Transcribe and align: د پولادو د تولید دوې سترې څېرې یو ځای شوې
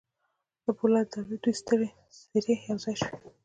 د 0.63 0.65
پولادو 0.77 1.07
د 1.09 1.11
تولید 1.13 1.33
دوې 1.43 1.51
سترې 1.61 1.87
څېرې 2.17 2.55
یو 2.67 2.77
ځای 2.83 2.95
شوې 3.01 3.17